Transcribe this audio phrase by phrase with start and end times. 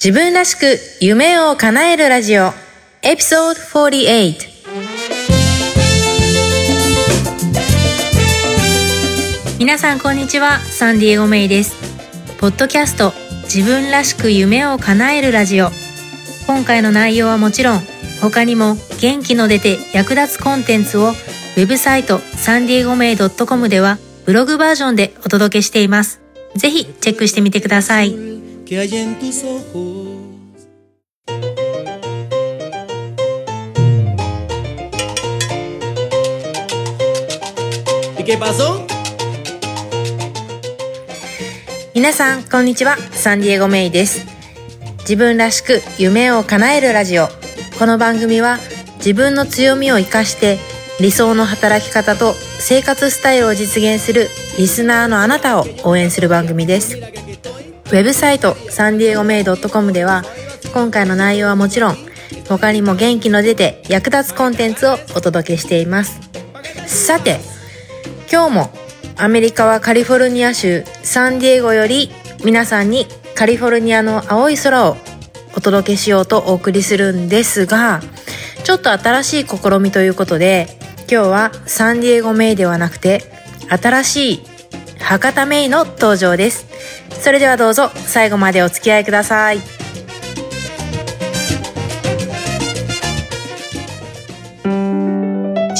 [0.00, 2.52] 自分らしく夢を叶えるラジオ。
[3.02, 4.38] エピソード48
[9.58, 10.60] 皆さんこんにちは。
[10.60, 11.74] サンディエゴメイです。
[12.38, 13.12] ポッドキャスト
[13.52, 15.70] 自分らしく夢を叶えるラジオ。
[16.46, 17.80] 今回の内容はもちろん
[18.22, 26.20] 他にも元気の出て役立つコンテンツをウェブサイトサンディエゴメイ .com ではブログバージョンでお届けしています。
[26.54, 28.37] ぜひチェックしてみてください。
[28.68, 30.68] Que hay en tus ojos.
[38.18, 38.86] ¿Y qué pasó?
[41.94, 44.26] 皆さんこんにちはサンディエゴメイです
[45.00, 47.26] 自分らしく夢を叶えるラジオ
[47.78, 48.58] この番組は
[48.98, 50.58] 自分の強みを生かして
[51.00, 54.28] 理想の働き方と生活スタイルを実現する
[54.58, 57.17] リスナーのあなたを応援する番組です
[57.88, 60.22] ウェブサイトサンディエゴメイド .com では
[60.74, 61.96] 今回の内容はもちろん
[62.46, 66.20] 他にも元気の出て役立つコンテンツをお届けしています。
[66.86, 67.38] さて
[68.30, 68.70] 今日も
[69.16, 72.10] アメリカはカリフォルニア州サンディエゴより
[72.44, 74.96] 皆さんにカリフォルニアの青い空を
[75.56, 78.00] お届けしようとお送りするんですが
[78.64, 80.66] ちょっと新しい試みということで
[81.10, 83.22] 今日はサンディエゴメイではなくて
[83.68, 84.40] 新しい
[85.00, 86.66] 博多メイの登場です
[87.20, 89.58] それではどうぞ最後までお付き合いください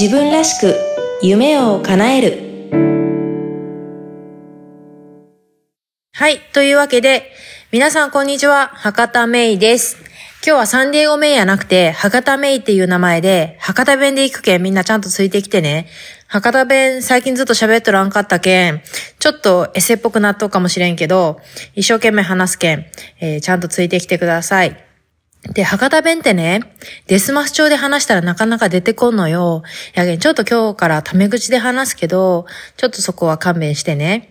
[0.01, 0.77] 自分らしく
[1.23, 2.49] 夢を叶える
[6.19, 6.41] はい。
[6.53, 7.31] というわけで、
[7.71, 8.73] 皆さんこんにちは。
[8.75, 9.97] 博多メイです。
[10.45, 15.87] 今日はサンディエゴメイやなくて、博多メイっていう名前で、博多弁で行くけんみんなちゃんとついてきてね。
[16.31, 18.83] 博多弁最近ずっと喋っとらんかったけん、
[19.19, 21.41] ちょっとエセっぽくなっとうかもしれんけど、
[21.75, 22.85] 一生懸命話すけん、
[23.21, 24.77] えーちゃんとついてきてください。
[25.55, 26.61] で、博多弁ってね、
[27.07, 29.63] デスマス調で話したらなかなか出てこんのよ。
[29.95, 32.45] やけん、ちょっと今日からタメ口で話すけど、
[32.77, 34.29] ちょっとそこは勘弁してね。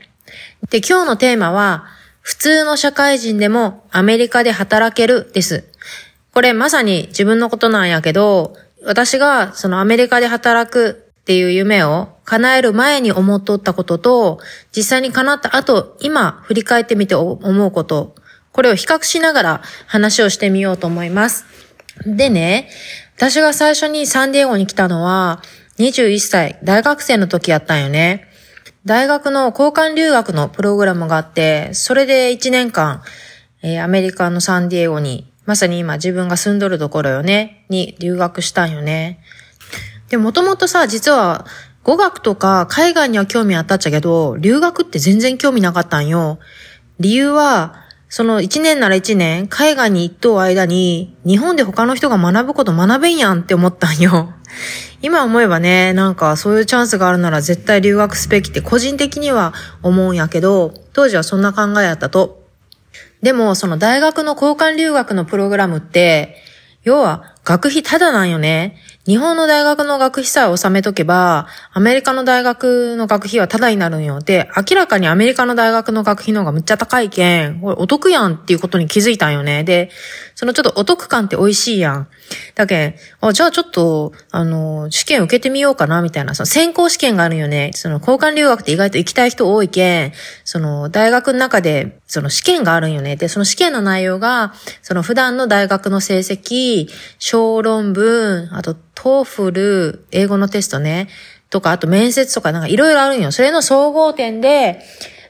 [0.69, 1.85] で、今日のテーマは、
[2.21, 5.63] 普通の社会人でもアメリカで働けるです。
[6.31, 8.55] これまさに自分のことなんやけど、
[8.85, 14.39] 私がそのアメリカで働くっていう夢を叶える前に思っとったことと、
[14.71, 18.15] 実際に叶った後、今振り返ってみて思うこと、
[18.53, 21.43] これを比較しながら話をしてみようと思います。
[22.05, 22.69] でね、
[23.17, 25.41] 私が最初にサンディエゴに来たのは、
[25.79, 28.29] 21歳、大学生の時やったんよね。
[28.85, 33.03] 大学の交換留学のプログラムがあって、それで1年間、
[33.63, 39.19] えーアメリカのサンディエゴに、まさに今自分が住んどるところよね、に留学したんよね。
[40.09, 41.45] で、もともとさ、実は
[41.83, 46.39] 語学とか海外には興味あったっちゃけど、留学って全然興味なかったんよ。
[46.99, 54.33] 理由は、その1年なら1年、海外に行っとう間に、日本で他の人が学ぶこと学べんやんって思ったんよ。
[55.01, 59.53] 今思えばね、なんかそういうチャンスがあるなら絶対留学すべきって個人的には
[59.83, 62.43] 思うんやけど、当時はそんな考えやったと。
[63.21, 66.35] でも、その大学の交換留学のプログラムって、
[66.83, 68.77] 要は学費ただなんよね。
[69.07, 74.19] 日本の大学の学費さえ納めとけば、アメリカの大学の学費はただになるんよ。
[74.19, 79.63] で、明らかにアメリカの大学の学費の方がむっちゃ高いけん、これお得やんっていうことに気づいたんよね。
[79.63, 79.91] で、
[80.35, 82.07] そのちょっとお得感って美味しいやん。
[82.55, 87.71] だけん、あじゃあちょっと、あの、試験受けてみようかな、みたいな、その選考試験があるんよね。
[87.75, 90.11] その交換留学って意外と行きたい人多いけん、
[90.43, 93.15] その大学の中で、その試験があるんよね。
[93.15, 101.07] で、その試験の内容が、その普段の大学の成績、小論文、あと、 TOEFL、英語のテストね、
[101.51, 103.31] とか、あと面接とかなんかいろいろあるんよ。
[103.31, 104.81] それの総合点で、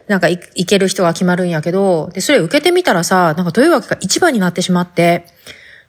[0.08, 5.26] なんかいける人が決まるんやけど、で、それ受けてみたらさ、なんかどういうわけか一番になってしまって、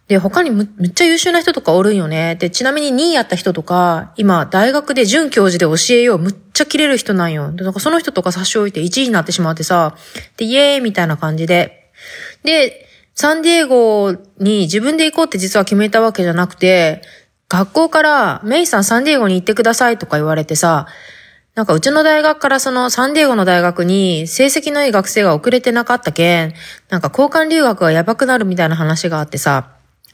[0.09, 2.35] で、他にむめっちゃ優秀な人とかおるんよね。
[2.35, 7.53] で、ちなみに2位やった人とか、今、大学で准教授で教えよう、むっちゃ切れる人なんよ。
[7.53, 9.95] で、なんかその人とか差し置いて1位になってしまってさ、
[10.37, 11.93] で、イエーイみたいな感じで。
[12.43, 17.03] で、サンディエゴに自分で行こうって実は決めたわけじゃなくて、
[17.49, 20.87] 学校から、メイさんサンディエゴに行ってくださいとか言われてさ、
[21.55, 26.55] なんかうちの大学からそのサンディエゴの大学に成績のいい学生が遅れてなかったけん、
[26.91, 29.71] なんか交換留学がやばくなるみたいな話があってさ、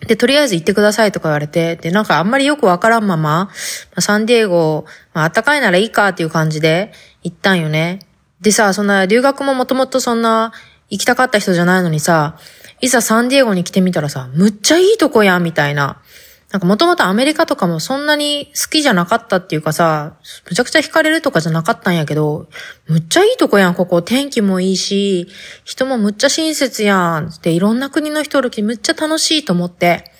[0.07, 3.51] で、とりあえず行ってくださいとか言われて、で、なんかあんまりよくわからんまま、
[3.99, 6.93] サンディエゴ、まあ暖かいならいいかっていう感じで
[7.25, 7.99] 行ったんよね。
[8.41, 10.53] でさ、そんな留学ももともとそんな
[10.89, 12.39] 行きたかった人じゃないのにさ、
[12.81, 16.01] いざサンディエゴに来てみたらさ、むっちゃいいとこやんみたいな。
[16.55, 20.19] なんかもともとアメリカとかもそんなに好きじゃなかったっていうかさ、
[20.49, 22.47] むちゃくちゃ惹かれるとかじゃなかったんやけど、
[22.87, 24.03] むっちゃいいとこやん、ここ。
[24.03, 25.27] 天気もいいし、
[25.65, 27.31] 人もむっちゃ親切やん。
[27.31, 30.13] っていろんな国の人おるきむっちゃ楽しいと思って。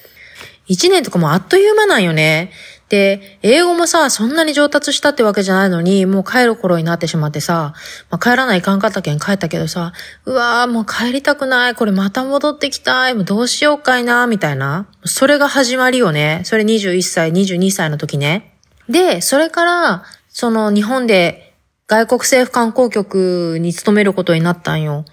[0.67, 2.51] 一年とかもあっという間なんよね。
[2.89, 7.75] で、英語もさ、そんなに上達したってわけじゃないのに、もう帰る頃になってしまってさ、
[8.11, 9.93] まあ、帰らないかんかったけん帰ったけどさ、
[10.27, 14.87] うわーもう帰りたくない、これまた戻ってきたい、もうどうしようかいな、みたいな。
[15.05, 16.43] それが始まりよね。
[16.45, 18.55] それ21歳、22歳の時ね。
[18.89, 21.55] で、それから、その日本で
[21.87, 25.05] 外国政府観光局に勤めることになったんよ。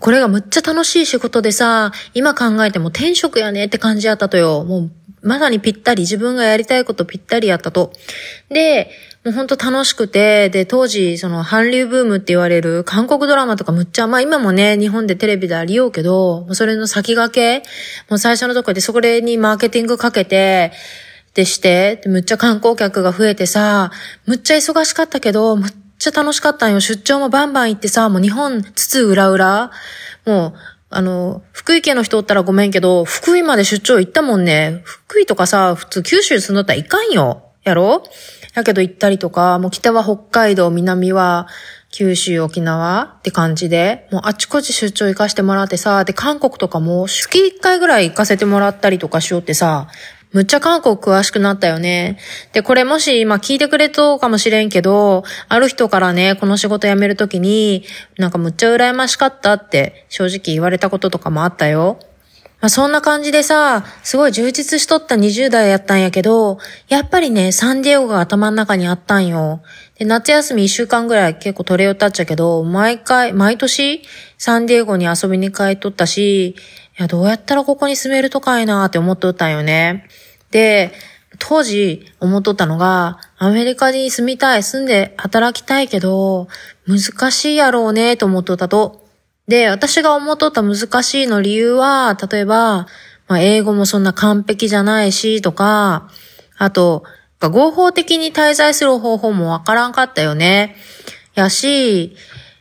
[0.00, 4.64] これがむっちゃ楽しい仕事でさ、今考えても転職やねって感じやったとよ。
[4.64, 4.90] もう
[5.22, 7.92] まさにぴったり、自分がやりたいことぴったりやったと。
[8.48, 8.90] で、
[9.24, 17.68] もうほんと楽しくて、で、当時、その韓流ブームって言われる韓国ドラマとかむっちゃ、まあ今もね、日本でテレビでありようけど、もうそれの先駆け、
[18.08, 20.72] もう最初のとこでそこにマーケティングかけて、
[21.34, 23.92] でして、むっちゃ観光客が増えてさ、
[24.26, 26.80] むっちゃ忙しかったけど、むっちゃ楽しかったんよ。
[26.80, 29.70] 出張もバンバン行ってさ、もう日本、つつ裏裏、
[30.24, 34.80] もう、あの、福井県の人おったらごめんけど、福井まで出張行ったもんね。
[34.84, 37.44] 福井とかさ、普通九州住んどったらいかんよ。
[37.64, 38.02] やろ？
[38.54, 41.46] やけど行ったりとか、もう北は北海道、南は
[41.90, 49.88] 九州、沖縄って感じで、もうあちこち出張行かしてもらってさ、で、韓国とかも月1回ぐらい行かせてもらったりとかしようってさ、
[50.32, 52.18] むっちゃ韓国詳しくなったよね。
[52.52, 57.84] で、これもし今聞いてくれとかもしれんけど、ある人からね、この仕事辞めるときに、
[58.18, 61.98] なんかむっちゃ羨ましかったって正直言われたこととかもあったよ。
[62.60, 66.58] まあ、そんな感じでさ、すごい充実しとった20代やったんやけど、
[66.88, 69.62] やっぱりね、サンディエゴが頭の中にあったんよ。
[69.96, 74.02] で、夏休み1週間ぐらい結構取れよったっちゃうけど、毎回、毎年、
[74.38, 76.56] サンディエゴに遊びに帰っとったし、
[76.98, 80.08] いや、どうやったらここに住めるとかいなって思っとったんよね。
[80.50, 80.92] で、
[81.38, 86.48] 当時思っとったのが、アメリカに住みたい、住んで働きたいけど、
[86.88, 89.06] 難しいやろうね、と思っとったと。
[89.46, 92.88] で、私が思っとった難しいの理由は、例えば、
[93.28, 96.10] まあ、英語もそんな完璧じゃないし、とか、
[96.56, 97.04] あと、
[97.40, 100.74] 合法的に滞在する方法もわからんかったよね。
[101.34, 102.16] やし、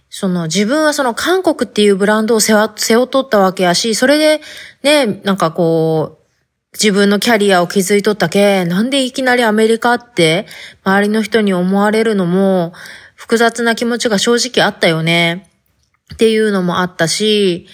[0.09, 4.41] その自分はその韓国っていうブランドを背負っとったわけやし、それで
[4.83, 6.27] ね、なんかこう、
[6.73, 10.45] 自分のキャリアを築いとったけ、なんでいきなりアメリカって
[10.83, 12.73] 周りの人に思われるのも
[13.15, 15.49] 複雑な気持ちが正直あったよね。
[16.13, 17.67] っていうのもあったし、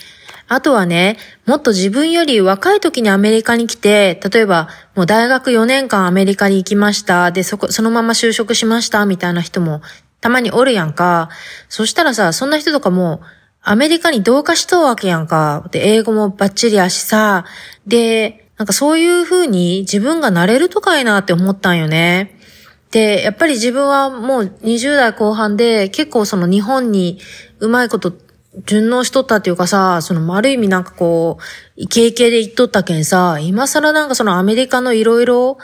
[0.47, 7.31] あとはね、もっと自分より若い時にアメリカに来て、例えばもう大学4年間アメリカに行きました。
[7.31, 9.81] で、そこ、そのまま就職しましたみたいな人も
[10.23, 11.27] たまにおるやんか。
[11.67, 13.19] そしたらさ、そんな人とかも、
[13.61, 15.67] アメリカに同化しとうわけやんか。
[15.71, 17.43] で、英語もバッチリやしさ。
[17.85, 22.39] で、なんかそういう風に自分がなれるとかいなって思ったんよね。
[22.91, 27.19] で、やっぱり自分はもう20代後半で結構その日本に
[27.59, 28.13] うまいこと
[28.65, 31.43] 順応しとったっていうかさ、そのある意味なんかこう、
[31.75, 35.57] イケイケで言っとったけんさ、今更なんかそのアメリカのいろいろ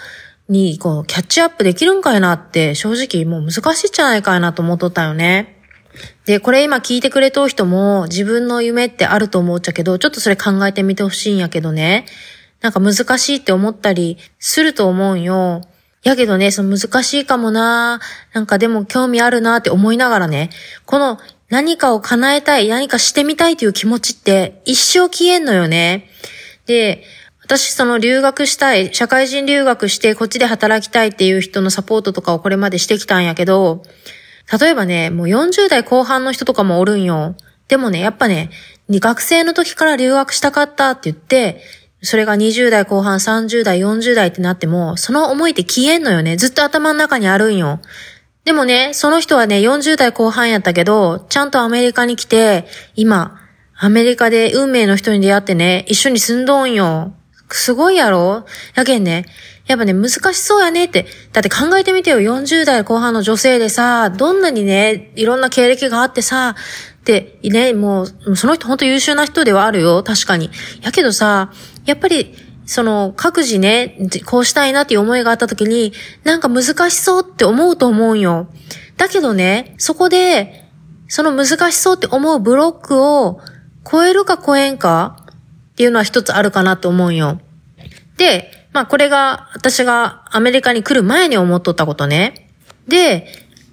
[0.49, 5.55] に、こう、キャッチアップできるんかいなって、正直もう難しいんじゃないかいなと思っとったよね。
[6.25, 12.05] で、これ今聞いてくれとう人も自分の夢ってあると思っちゃけど、ちょっとそれ考えてみてほしいんやけどね。
[12.61, 15.61] なんか難しいって思ったりすると思うんよ。
[16.03, 17.99] やけどね、その難しいかもな
[18.33, 20.49] なんかでも興味あるなって思いながらね、
[20.85, 21.19] この
[21.49, 26.09] 何かを叶えたい、何かしてみたいという気持ちって一生消えんのよね。
[26.67, 27.03] で、
[27.49, 33.81] 私その留学したい、社会人留学してこっちで働きたいっていう人のサポートとかをこれまでしてきたんやけど、
[34.61, 37.35] 例えばね、もう40代後半の人とかもおるんよ。
[37.67, 38.51] でもね、やっぱね、
[38.87, 41.63] 学生の時から留学したかったって言って、
[42.03, 46.37] それが20代後半、30代、40代ってなっても、その思いって消えんのよね。
[46.37, 47.79] ずっと頭の中にあるんよ。
[48.45, 53.41] でもね、その人はね、40代後半やったけど、ちゃんとアメリカに来て、今、
[53.75, 57.15] アメリカで運命の人に出会ってね、一緒に住んどんよ。
[57.55, 58.45] すごいやろ？
[58.75, 59.25] やけんね。
[59.67, 61.05] やっぱね、難しそうやねって。
[61.31, 66.55] だって考えてみてよ、40代後半の女性でさ、どんなにね、いろんな経歴があってさ、
[67.05, 70.49] で、ね、もう、その人ほんと優秀な人ではあるよ、確かに。
[70.81, 71.51] やけどさ、
[71.85, 78.47] やっぱり、その、各自ね、こうしたいなっていう思いがあった時に、なんか難しそうって思うと思うんよ。
[78.97, 80.65] だけどね、そこで、
[81.07, 83.39] その難しそうって思うブロックを
[83.89, 85.18] 超えるか超えんか
[85.79, 87.39] っていうのは一つあるかなと思うよ。
[88.17, 92.49] で、まあこれが私がアメリカに来る前に思っとったことね。
[92.89, 93.25] で、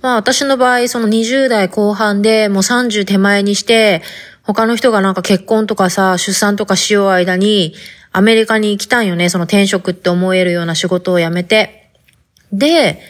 [0.03, 4.03] まあ私の場合その20代後半でもう30手前にして、
[4.45, 7.75] 他の人がなんか結婚とかさ、出産とかしよう間に、
[8.13, 9.29] アメリカに行きたいよね。
[9.29, 11.91] その転職って思えるような仕事を辞めて。
[12.53, 13.01] で、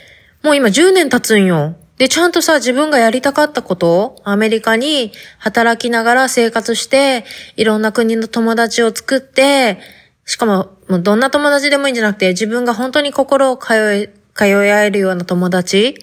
[0.43, 1.76] もう今10年経つんよ。
[1.99, 7.25] で、ちゃんとさ、自分がやりたかったことアメリカに働きながら生活して、
[7.57, 9.79] いろんな国の友達を作って、
[10.26, 15.97] しかも、もうどんな友達でもいいんじゃなくて、自分が本当に心を通い、通い合えるような友達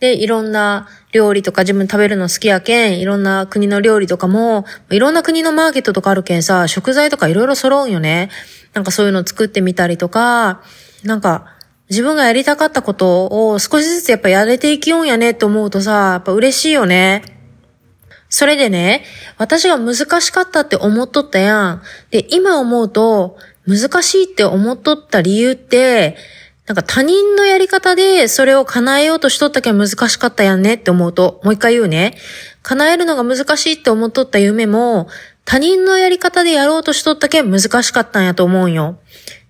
[0.00, 8.30] で、いろんな料理とか自分食べるの好きやけん、いろんな国の料理とかも、いろんな国のマーケットとかあるけんさ、食材とかいろいろ揃うんよね。
[8.74, 10.60] なんかそういうの作ってみたりとか、
[11.04, 11.55] なんか、
[11.88, 17.22] 自分がやりたかったことを少しずつやっぱやれていきようんやねって思うとさ、やっぱ嬉しいよね。
[18.28, 19.04] それでね、
[19.38, 21.82] 私が難しかったって思っとったやん。
[22.10, 26.16] で、今思うと、難しいって思っとった理由って、
[26.66, 32.16] なんか他人のやり方でそれを叶えようとしとったけん難しかったやんねって思うと、もう一回言うね。
[32.62, 35.08] 叶えるのが難しいって思っとった夢も、
[35.44, 38.98] 他人のやり方でやろうとしとったけん難しかったんやと思うんよ。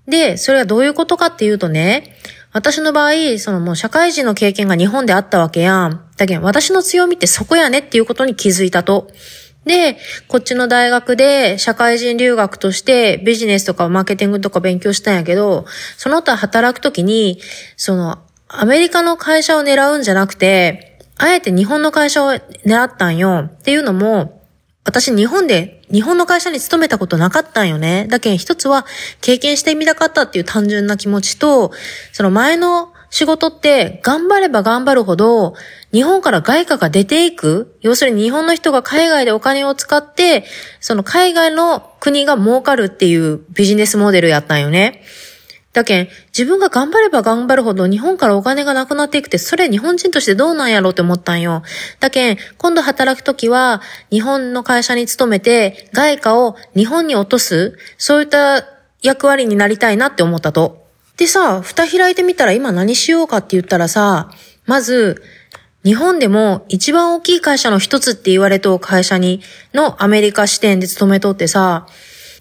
[0.07, 2.17] で、それはどういうことかっていうとね、
[2.53, 6.07] 私の場合、そのもう社会人の経験が日本であったわけやん。
[6.17, 9.11] だけど私の強みってそこやねっていうことに気づいたと。
[9.67, 9.99] で、
[10.29, 17.41] こっちの大学で社会人留学としてビジネスとかマーケティングとか勉強したんやけど、その他働くときに、
[17.77, 23.51] その、アメリカの会社を狙うんじゃなくて、あえて日本の会社を狙ったんよ。
[23.53, 24.46] っていうのも、
[24.87, 28.07] 私日本で、日本の会社に勤めたことなかったんよね。
[28.09, 28.87] だけど一つは
[29.21, 31.73] 経験してみたかったっていう単純な気持ちと、
[32.13, 35.55] その前の仕事って頑張れば頑張るほど
[35.93, 40.45] 日本から外貨が出ていく要するに日本の人が海外でお金を使って
[40.81, 45.03] その海外の国が儲かるっていうビジネスモデルやったんよね。
[45.77, 51.63] だけん、自分が頑張れば頑張るほど日本からお金がなくなっていくって、それ日本人としてどうなんやろうって思ったんよ。
[52.01, 58.67] だけん、今度働くときは、日本の会社に勤めて、外貨を日本に落とす、そういった
[59.03, 60.87] 役割になりたいなって思ったと。
[61.19, 64.31] でさ、蓋開いてみたら今何しようかって言ったらさ、
[64.65, 65.23] まず、
[65.85, 69.43] 日本でも一番大きい会社の一つって言われと会社に、
[69.75, 71.87] のアメリカ支店で勤めとってさ、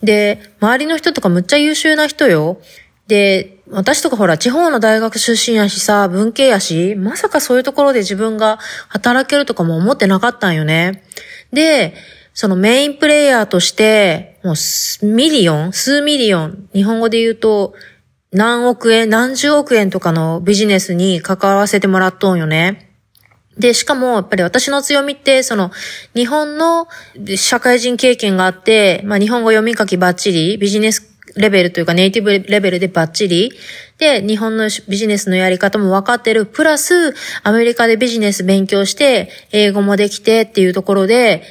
[0.02, 2.62] で、周りの人とかむっちゃ優秀な人よ。
[3.08, 8.60] で、私とかほら地方の大学出身やしさ、文系やし、まさかそういうところで自分が
[8.90, 11.04] 働けるとかも思ってなかったんよね。
[11.52, 11.96] で、
[12.34, 17.74] そのメインプレイヤーとして、もうミリオン数ミリオン日本語で言うと、
[18.32, 22.92] 何億円、何十億円とかのビジネスに関わらせてもらっとんよね。
[23.58, 25.72] で、しかも、やっぱり私の強みって、その、
[26.14, 26.90] 日本の
[27.38, 33.52] 社会人経験があって、まあ日本語読み書きバッチリ、ビジネスレベルというかネイティブレベルでバッチリ、
[33.98, 37.14] で、日本のビジネスのやり方も分かってる、プラス、
[37.44, 41.44] アメリカでビジネス勉強して、英語もできてっていうところで、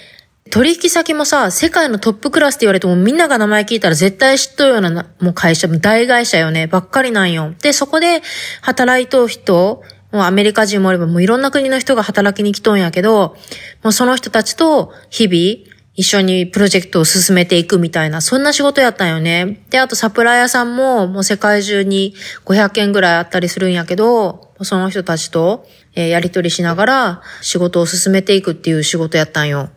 [0.51, 7.55] 取引先もさ、世界のトップクラスって言われてもみんなが名前聞いたら絶対知っとるようなもう会社、大会社よね、ばっかりなんよ。
[7.63, 8.23] で、そこで
[8.61, 13.37] 働いとう人、もうアメリカ人もあればもういろんな国の人が働きに来とんやけど、
[13.83, 19.65] もうその人たちと日々一緒にプロジェクトを進めていくみたいな、そんな仕事やったんよね。
[19.71, 29.71] で、あとサプライヤーさんももう世界中に500件ぐらいあったりするんやけど、その人たちとえやりとりしながら仕事を進めていくっていう仕事やったんよ。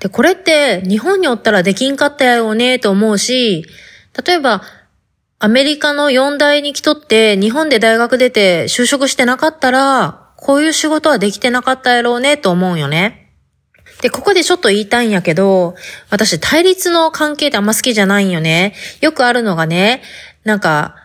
[0.00, 3.66] で、これって日本におったらできんかったやろうねと思うし、
[4.24, 4.62] 例えば、
[5.38, 13.19] アメリカの4大に来とって日本で大学出て就職してなかったら、こういう仕事はできてなかったやろうねと思うよね。
[14.02, 15.74] で、ここでちょっと言いたいんやけど、
[16.10, 18.74] 私対立の関係ってあんま好きじゃないんよね。
[19.00, 20.02] よくあるのがね、
[20.44, 20.96] なんか、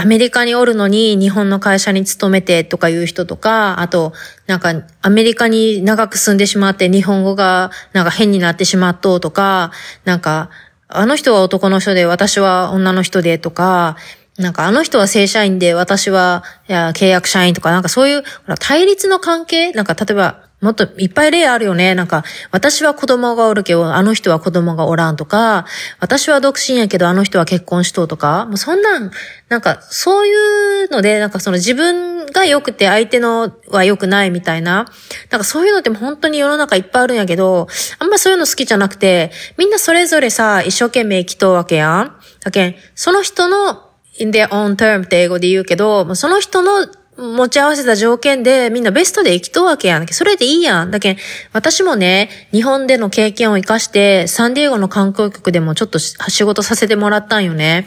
[0.00, 4.12] アメリカにおるのに日本の会社に勤めてとかいう人とか、あと、
[4.46, 9.72] なんかアメリカに長く住んでしまって日本語がなんか変になってしまっととか、
[10.04, 10.50] なんか、
[10.86, 13.96] あの人は男の人で私は女の人でとか、
[14.38, 18.22] なんかあの人は正社員で私はいや契約社員とかなんかそういう
[18.60, 21.94] 対立の関係なんか例えばもっといっぱい例あるよね。
[21.94, 25.66] なんか、私は子供がおるけど、あの人は子供がおらんとか、
[26.00, 29.12] 私は独身やけど、あの人は結婚しとうとか、もうそんなん、
[29.48, 34.90] なんか、そういうので、なんかその自分が良くて相手のは良くないみたいな、
[35.30, 37.68] なんかそういうのっても本当に世の中いっぱいあるんやけど、
[38.00, 42.16] あんまそういうの好きじゃなくて、みんなそれぞれさ、一生懸命生きとうわけやん。
[42.42, 43.84] だけん、その人の
[44.18, 46.88] in their own term って英語で言うけど、その人の
[47.18, 50.06] 持ち合わせた条件でみんなベストで生きとうわけやん。
[50.06, 50.92] それでいいやん。
[50.92, 51.16] だけん
[51.52, 57.86] 私もね、日本での経験を活かして、サンディエゴの観光局でもちょっと仕事させてもらったんよね。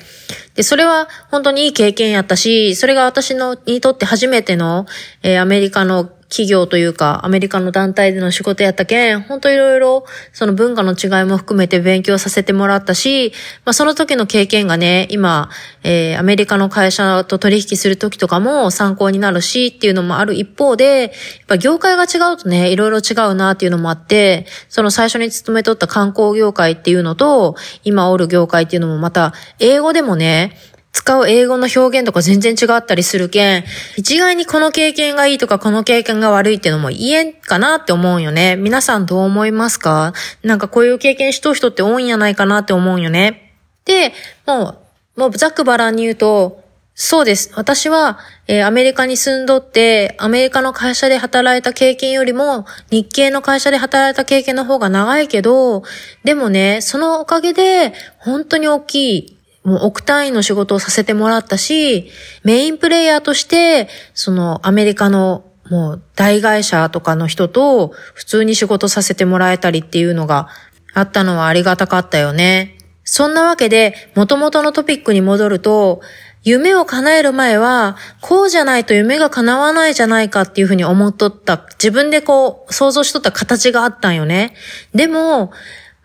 [0.55, 4.85] で、それは本当にいい経験やったし、それが私のにとって初めての、
[5.23, 13.33] えー、アメリカの企業というか、アメリカの団体での仕事やったけん、ほんといろいろ、その文化の違いも含めて勉強させてもらったし、
[13.65, 15.49] まあその時の経験がね、今、
[15.83, 21.11] えー、アメリカの会社と取引する時とかも参考になるしっていうのもある一方で、やっ
[21.47, 30.55] ぱ業界が違うとね、いろいろ違うなっていうのもあって、その最初に勤めとった観光業界っていうのと、今おる業界っていうのもまた、英語でもね、
[30.93, 33.63] 使う英語の表現とか全然違ったりするけん、
[33.95, 38.57] 一概にこの経験がいいとかこの経験が悪いっていうのも言えんかなって思うよね。
[38.57, 40.13] 皆さんどう思いますか？
[40.43, 43.53] なんかこういう経験しとる人って多いんやないかなって思うよね。
[43.85, 44.13] で、
[44.45, 44.77] も
[45.15, 46.61] う、もうざくばらんに言うと、
[46.93, 47.51] そうです。
[47.55, 55.83] 私は、えー、アメリカに住んどって、アメリカの会社で働いた経験よりも、日系の会社で働いた経験の方が長いけど、
[56.25, 62.09] でもね、そのおかげで、本当に大きいもう億単位の仕事をさせてもらったし、
[62.43, 70.49] メインプレイヤーとして、そのアメリカのもう大会社とかの人と普通に仕事させてもらえたりっていうのが
[70.93, 72.77] あったのはありがたかったよね。
[73.03, 76.01] そんなわけで、元々のトピックに戻ると、
[76.43, 84.55] 夢を叶える前は、こうじゃないと夢が叶わないじゃないかっていうふうに思っとった、自分でこう想像しとった形があったんよね。
[84.93, 85.51] でも、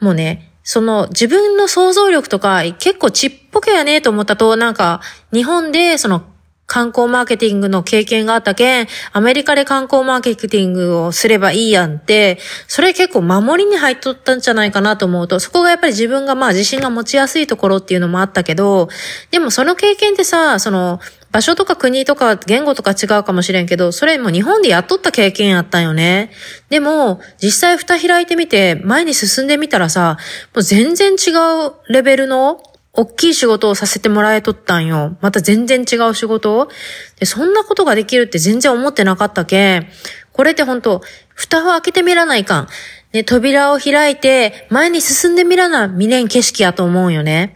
[0.01, 5.01] もうね、その自分の想像力とか結構ちっぽけやねと思ったと、なんか
[5.33, 6.25] 日本でその
[6.67, 18.89] 観光マーケティングの経験があったけん、アメリカで観光マーケティングをすればいいやんって、それ結構守りに入っとったんじゃないかなと思うと、そこがやっぱり自分がまあ自信が持ちやすいところっていうのもあったけど、
[19.31, 20.99] でもその経験ってさ、その、
[21.33, 26.31] 場所とか国とか言語とか違うかもしれんけど、それも日本でやっとった経験やったんよね。
[26.71, 30.19] でも、実際蓋開いてみて、前に進んでみたらさ、
[30.55, 31.31] もう全然違
[31.67, 35.17] うレベルの大きい仕事をさせてもらえとったんよ。
[35.21, 36.69] また全然違う仕事
[37.21, 39.87] で、そんなことができるって全然思ってなかったけん。
[40.33, 41.03] これってほんと、
[41.35, 42.69] 蓋を開けてみらないかん。
[43.13, 47.56] ね、扉を開いて、前に進んでみらな、見れん景色やと思うよね。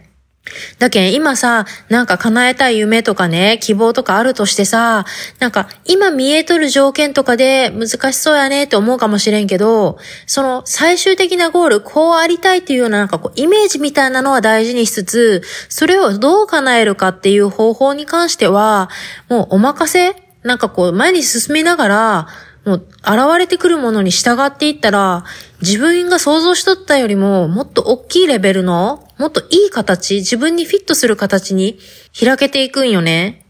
[0.79, 5.05] だけん今さ、なんか叶えたい夢とかね、希望とかあるとしてさ、
[5.39, 18.89] なんか今見えとる条件とかで難しそうやねって思うかもしれんけど、その最終的なゴール、こうありたいっていうようななんかこうイメージみたいなのは大事にしつつ、それをどう叶えるかっていう方法に関しては、
[19.29, 22.27] もうお任せなんかこう前に進みながら、
[22.65, 25.25] もう現れてくるものに従っていったら、
[25.61, 31.79] 自分が想像しとったよりももっと大きいレベルの、もっといい形、自分にフィットする形に
[32.19, 33.45] 開けていくんよね。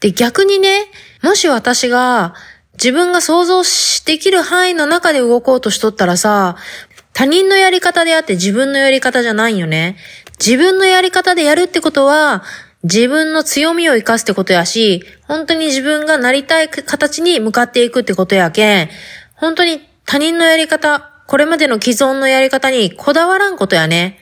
[0.00, 0.86] で、逆にね、
[1.22, 2.34] もし私が
[2.74, 3.62] 自分が想像
[4.04, 6.56] できる範囲の中で動こうとしとったらさ、
[7.12, 9.96] 他人のやり方であって自分のやり方じゃないよね。
[10.38, 12.42] 自分のやり方でやるってことは、
[12.88, 18.88] 自分の強みを活かすってことやし、本当に自分がなりたい形に向かっていくってことやけん、
[19.34, 24.20] 本当に他人のやり方、これまでの既存のやり方にこだわらんことやね。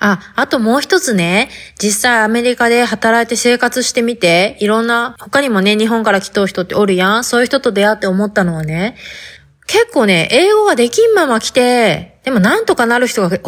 [0.00, 7.24] あ、あともう一つね、実際アメリカで働いて生活してみて、いろんな、他にもね、日本から来とう人っておるやん。
[7.24, 8.96] そういう人と出会って思ったのはね、
[9.68, 13.40] 結構ね、英語ができんまま来て、でもなんとかなる人がいっ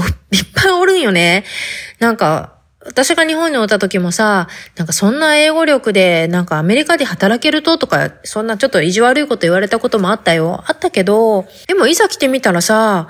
[0.55, 1.45] ぱいおるんよね。
[1.99, 2.54] なんか、
[2.87, 10.63] 私が日本におった時もさ、なんかそんな英語力で、なんかアメリカで働けるととか、そんなちょっと意地悪いこと言われたこともあったよ。
[10.67, 13.09] あったけど、でもいざ来てみたらさ、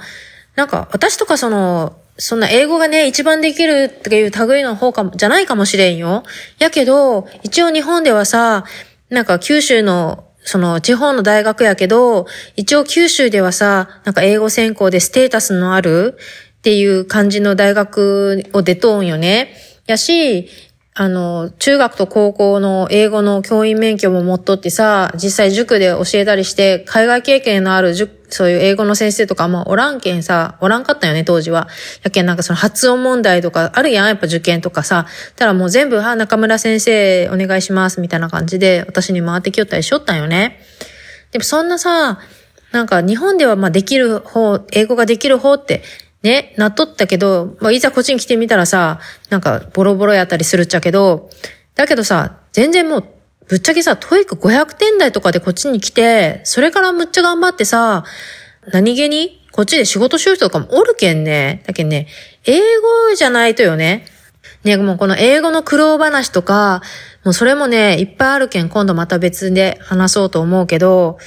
[0.56, 6.22] なんか私とかその、そんな英語がね、一番できるっていう類の方かも、じゃないかもしれんよ。
[6.58, 8.64] やけど、一応日本ではさ、
[9.10, 16.18] なんか九州のその地方の大学やけど、一応九州ではさ、なんか英語専攻でステータスのある
[16.58, 19.54] っていう感じの大学を出とんよね。
[19.86, 20.48] やし、
[20.96, 31.66] あの、中学と高校の英語の教員免許も持っとってさ、実際塾で教えたりして、海外経験のある塾、そういう英語の先生とかもおらんけんさ、おらんかったよね、当時は。
[32.04, 35.06] やけんなんかその発音問題とかあるやん、やっぱ受験とかさ。
[35.34, 40.60] たらもう全部、は、中村先生お願いします、みたいな感じで、私に回ってきよったりしよったんよね。
[41.32, 42.20] でもそんなさ、
[42.70, 45.82] なんか日本ではまあできる方、英語ができる方って
[46.24, 51.28] ね、なっとったけど、まあ、いざこっちに来てみたらさ、なんかボロボロやったりするっちゃけど、
[51.74, 53.04] だけどさ、全然もう、
[53.46, 58.04] ぶっちゃけさ、 TOEIC 500点台とかでこっちに来て、それからむっちゃ頑張ってさ、
[58.72, 61.62] 何気にこっちで仕事しよう人とかもおるけんね。
[61.66, 62.08] だけんね、
[62.46, 64.06] 英語じゃないとよね。
[64.64, 66.80] ね、もうこの英語の苦労話とか、
[67.22, 71.18] もうそれもね、いっぱいあるけん、今度また別で話そうと思うけど、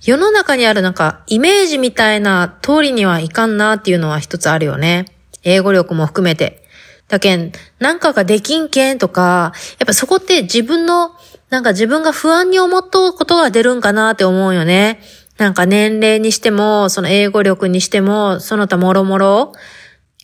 [0.00, 5.04] 世の中にあるなんかイメージみたいな通りにはいかんなっていうのは一つあるよね。
[5.42, 6.62] 英語力も含めて。
[7.08, 11.10] だけん、なんかができんけんとか、やっぱそこって自分の、
[11.50, 15.00] なんか自分が不安に思っとうことが出るんかなって思うよね。
[15.36, 19.52] なんか年齢にしても、その英語力にしても、その他もろもろ、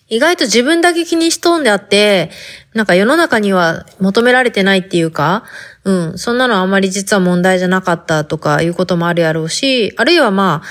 [0.09, 2.31] 意外と自分だけ気にしとんであって、
[2.75, 5.43] なんか世の中には求められてないっていうか、
[5.87, 10.67] うん、そんなのあんまり実は問題じゃなかったとかいうこともあるやろうし、あるいはまあ、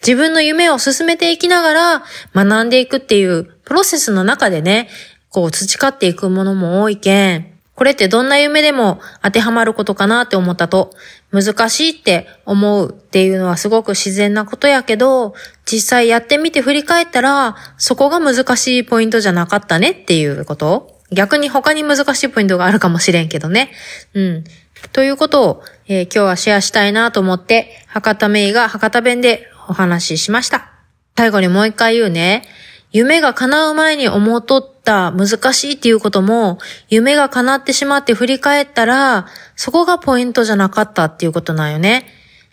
[0.00, 2.04] 自分の夢を進めていきながら
[2.34, 4.88] 学んでいくっていうプロセスの中でね、
[5.28, 10.92] こう培っていくものも多いけん、これってどんな夢でも当てはまることかなって思ったと、
[11.32, 20.99] 難しいって思うっていうのはすごく自然なことやけど、実際やってみて振り返ったら、そこが難しいポイントじゃなかったねっていうこと。
[21.12, 23.70] 逆に他に難しいポイントがあるかもしれんけどね。
[24.14, 24.44] うん。
[24.92, 30.70] ということを、えー、今日はシェアしたいなと思って、博多メイが博多弁でお話ししました。
[31.16, 32.44] 最後にもう一回言うね。
[32.92, 42.06] 夢が叶う前に思うとった難しいっていうことも、夢が叶ってしまって振り返ったら、そこがポイントじゃなかったっていうことなんよね。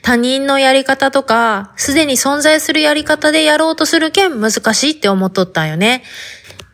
[0.03, 6.03] 他人のやり方とか、すでに存在するやり方でやろうとするけん難しいって思っとったんよね。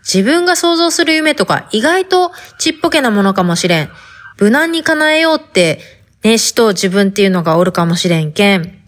[0.03, 3.89] 自分が想像する夢とか意外とちっぽけなものかもしれん。
[4.39, 5.79] 無難に叶えようって、
[6.23, 8.79] ね、しと自分っていうのがおるかもしれんけん。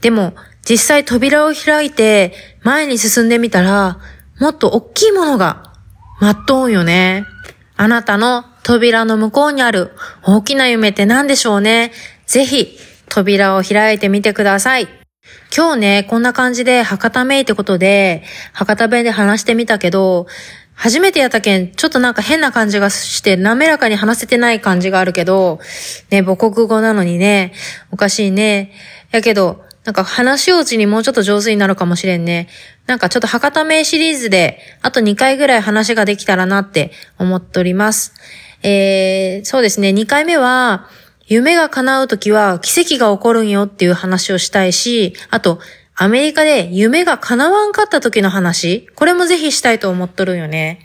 [0.00, 0.34] でも、
[0.68, 3.98] 実際扉を開いて前に進んでみたら、
[4.38, 5.72] もっと大きいものが
[6.20, 7.24] 待っとんよね。
[7.76, 9.92] あなたの扉の向こうにある
[10.22, 11.92] 大きな夢って何でしょうね。
[12.26, 12.76] ぜひ
[13.08, 14.97] 扉を開いてみてください。
[15.54, 20.26] 今日ね、こんな感じで博多めいってことで、博多弁で話してみたけど、
[20.74, 25.58] 初めてやったけん、ちょっとなんか変な感じがして、滑らかに話せてない感じがあるけど、
[26.10, 27.52] ね、母国語なのにね、
[27.90, 28.72] おかしいね。
[29.10, 32.48] やけど、なんか話うちにもうちょっと上手になるかもしれんね。
[32.86, 38.12] なんかちょっと博多名シリーズで、あと2回ぐらい話ができたらなって思っております。
[38.62, 40.88] えー、そうですね、2回目は、
[41.28, 45.60] 夢が叶うときは奇跡が起こるんよっていう話をしたいし、あと、
[45.94, 50.80] アメリカで夢が叶わんかった時の話、これもぜひしたいと思っとるんよね。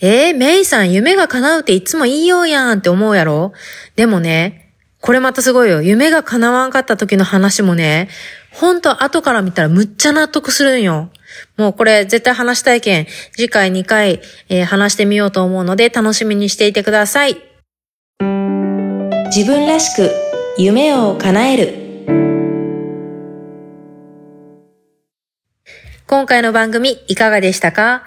[0.00, 3.52] えー、メイさん夢が叶うっていつも言いようやんって思うやろ？
[3.94, 5.82] でもね、これまたすごいよ。
[5.82, 8.08] 夢が叶わんかった時の話もね、
[8.50, 11.10] ほんと後から見たらむっちゃ納得するんよ。
[11.56, 17.51] もうこれ絶対話したいけん、次回2回、えー、話してみようと思うので楽しみにしていてください。
[19.34, 20.10] 自分らしく
[20.58, 22.04] 夢を叶える。
[26.06, 28.02] 今回の番組いかがでしたか？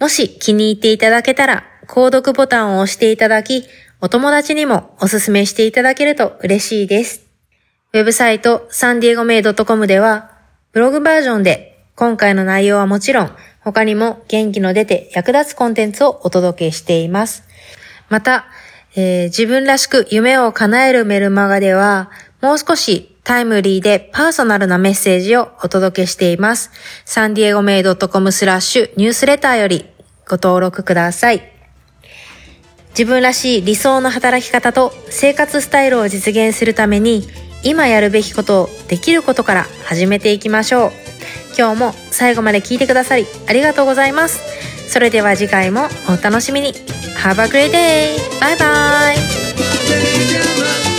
[0.00, 3.64] もし気に入っていただけたら、購読ボタンを押していただき、
[4.00, 7.24] お友達にもおすすめしていただけると嬉しいです。
[7.92, 10.32] ウェブサイトサンディエゴメイド .com では、
[10.72, 17.44] ブログバージョンで今回の内容はもちろん、他にも元気の出て役立つコンテンツをお届けしています。
[18.08, 18.46] また、
[18.96, 26.70] えー、自分らしく夢を叶えるメルマガでは、もう少しタイムリーでパーソナルなメッセージをお届けしています。
[27.04, 29.86] サンディエゴメイド .com スラッシュニュースレターより
[30.28, 31.50] ご登録ください。
[32.90, 37.26] 自分らしい理想の働き方と生活スタイルを実現するために
[37.64, 40.92] 今やるべきことをできることから始めていきましょう。
[41.56, 44.40] 今日も最後まで聞いてくださりありがとうございます。
[44.88, 46.74] それでは次回もお楽しみに。
[47.24, 48.18] Have a great day!
[48.40, 49.12] バイバ
[50.90, 50.93] イ。